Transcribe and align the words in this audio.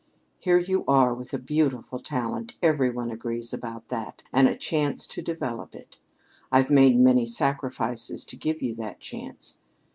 Here 0.39 0.57
you 0.57 0.83
are 0.87 1.13
with 1.13 1.31
a 1.31 1.37
beautiful 1.37 1.99
talent 1.99 2.55
every 2.63 2.89
one 2.89 3.11
agrees 3.11 3.53
about 3.53 3.89
that 3.89 4.23
and 4.33 4.47
a 4.47 4.55
chance 4.57 5.05
to 5.05 5.21
develop 5.21 5.75
it. 5.75 5.99
I've 6.51 6.71
made 6.71 6.99
many 6.99 7.27
sacrifices 7.27 8.25
to 8.25 8.35
give 8.35 8.63
you 8.63 8.73
that 8.77 8.99
chance. 8.99 9.59